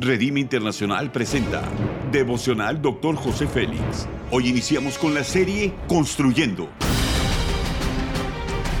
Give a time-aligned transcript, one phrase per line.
[0.00, 1.68] Redime Internacional presenta
[2.12, 3.16] Devocional Dr.
[3.16, 4.06] José Félix.
[4.30, 6.68] Hoy iniciamos con la serie Construyendo.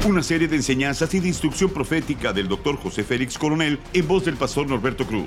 [0.06, 2.76] Una serie de enseñanzas y de instrucción profética del Dr.
[2.76, 5.26] José Félix Coronel en voz del pastor Norberto Cruz.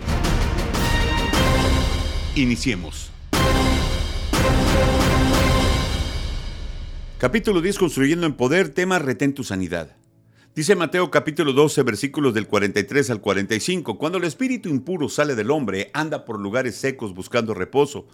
[2.36, 3.12] Iniciemos.
[7.18, 9.98] Capítulo 10 Construyendo en Poder, tema Retén tu sanidad.
[10.54, 15.50] Dice Mateo capítulo 12 versículos del 43 al 45, cuando el espíritu impuro sale del
[15.50, 18.06] hombre, anda por lugares secos buscando reposo,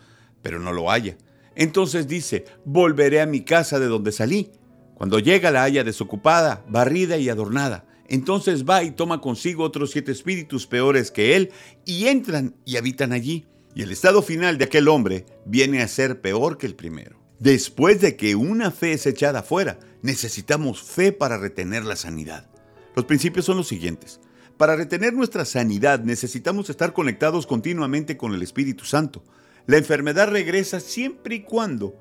[0.43, 1.17] pero no lo halla.
[1.55, 4.51] Entonces dice, volveré a mi casa de donde salí.
[4.93, 7.87] Cuando llega la haya desocupada, barrida y adornada.
[8.07, 11.51] Entonces va y toma consigo otros siete espíritus peores que él,
[11.85, 13.47] y entran y habitan allí.
[13.73, 17.19] Y el estado final de aquel hombre viene a ser peor que el primero.
[17.39, 22.49] Después de que una fe es echada fuera, necesitamos fe para retener la sanidad.
[22.95, 24.19] Los principios son los siguientes.
[24.57, 29.23] Para retener nuestra sanidad necesitamos estar conectados continuamente con el Espíritu Santo.
[29.67, 31.95] La enfermedad regresa siempre y cuando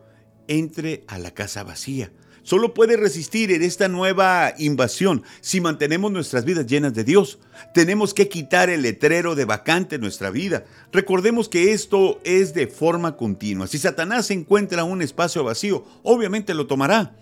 [0.48, 2.12] entre a la casa vacía
[2.46, 7.40] solo puede resistir en esta nueva invasión si mantenemos nuestras vidas llenas de Dios.
[7.74, 10.64] Tenemos que quitar el letrero de vacante en nuestra vida.
[10.92, 13.66] Recordemos que esto es de forma continua.
[13.66, 17.16] Si Satanás encuentra un espacio vacío, obviamente lo tomará.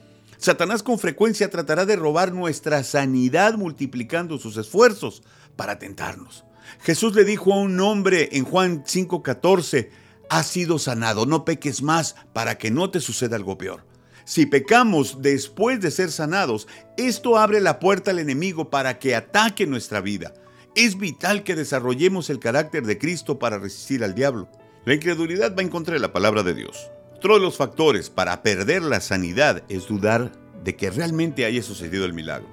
[0.44, 5.22] Satanás con frecuencia tratará de robar nuestra sanidad multiplicando sus esfuerzos
[5.56, 6.44] para tentarnos.
[6.82, 9.88] Jesús le dijo a un hombre en Juan 5:14,
[10.28, 13.86] has sido sanado, no peques más para que no te suceda algo peor.
[14.26, 19.66] Si pecamos después de ser sanados, esto abre la puerta al enemigo para que ataque
[19.66, 20.34] nuestra vida.
[20.74, 24.50] Es vital que desarrollemos el carácter de Cristo para resistir al diablo.
[24.84, 26.90] La incredulidad va en contra de la palabra de Dios.
[27.24, 30.30] Otro de los factores para perder la sanidad es dudar
[30.62, 32.46] de que realmente haya sucedido el milagro.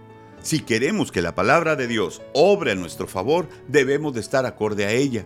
[0.44, 4.86] Si queremos que la palabra de Dios obre a nuestro favor, debemos de estar acorde
[4.86, 5.26] a ella.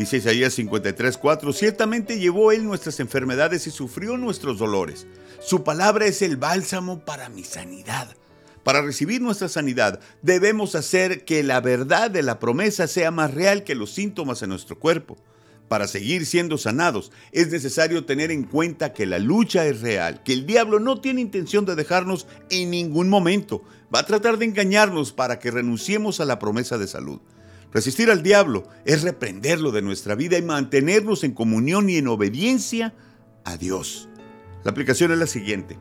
[0.00, 5.06] Dice Isaías 53:4, ciertamente llevó él nuestras enfermedades y sufrió nuestros dolores.
[5.40, 8.16] Su palabra es el bálsamo para mi sanidad.
[8.64, 13.62] Para recibir nuestra sanidad debemos hacer que la verdad de la promesa sea más real
[13.62, 15.18] que los síntomas en nuestro cuerpo.
[15.72, 20.34] Para seguir siendo sanados es necesario tener en cuenta que la lucha es real, que
[20.34, 23.64] el diablo no tiene intención de dejarnos en ningún momento.
[23.90, 27.20] Va a tratar de engañarnos para que renunciemos a la promesa de salud.
[27.72, 32.92] Resistir al diablo es reprenderlo de nuestra vida y mantenernos en comunión y en obediencia
[33.46, 34.10] a Dios.
[34.64, 35.78] La aplicación es la siguiente.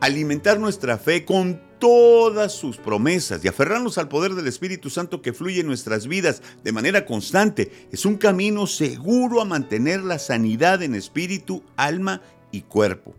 [0.00, 5.32] Alimentar nuestra fe con todas sus promesas y aferrarnos al poder del Espíritu Santo que
[5.32, 10.82] fluye en nuestras vidas de manera constante es un camino seguro a mantener la sanidad
[10.82, 13.14] en espíritu, alma y cuerpo.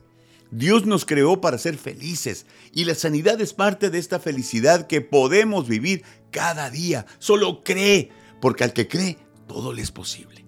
[0.52, 5.02] Dios nos creó para ser felices y la sanidad es parte de esta felicidad que
[5.02, 7.06] podemos vivir cada día.
[7.20, 8.10] Solo cree,
[8.42, 9.18] porque al que cree,
[9.48, 10.46] todo le es posible.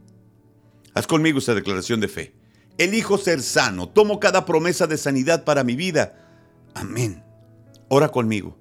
[0.93, 2.33] Haz conmigo esta declaración de fe.
[2.77, 6.17] Elijo ser sano, tomo cada promesa de sanidad para mi vida.
[6.73, 7.23] Amén.
[7.93, 8.57] Ora conmigo.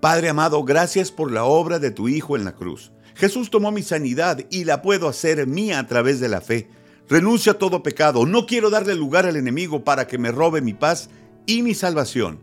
[0.00, 2.92] Padre amado, gracias por la obra de tu Hijo en la cruz.
[3.14, 6.70] Jesús tomó mi sanidad y la puedo hacer mía a través de la fe.
[7.06, 8.24] Renuncio a todo pecado.
[8.24, 11.10] No quiero darle lugar al enemigo para que me robe mi paz
[11.44, 12.40] y mi salvación.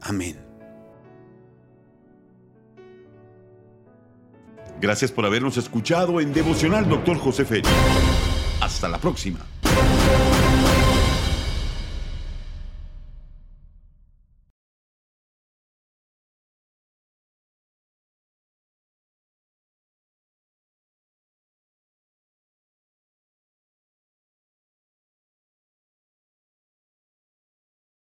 [0.00, 0.36] Amén.
[4.80, 7.18] Gracias por habernos escuchado en Devocional Dr.
[7.18, 7.70] José Félix.
[8.60, 9.38] Hasta la próxima.